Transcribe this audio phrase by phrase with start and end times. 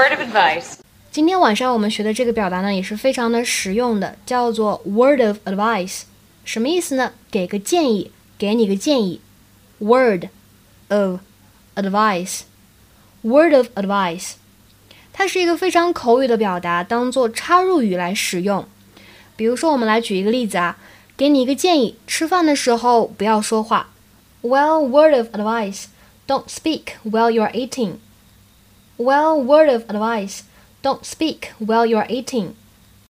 [0.00, 0.74] word of advice.
[1.10, 6.02] 今天晚上我们学的这个表达呢，也是非常的实用的，叫做 word of advice。
[6.44, 7.12] 什么意思呢？
[7.30, 9.20] 给个建议，给你个建议。
[9.78, 10.28] word
[10.88, 11.20] of
[11.74, 14.34] advice。word of advice，
[15.12, 18.64] 它是一个非常口语的表达，当做插入语来使用。
[19.34, 20.78] 比如说，我们来举一个例子啊，
[21.16, 23.90] 给你一个建议：吃饭的时候不要说话。
[24.42, 25.86] Well, word of advice:
[26.28, 27.94] don't speak while you're eating.
[28.97, 30.43] Well, word of advice:
[30.81, 32.55] don't speak while you're eating.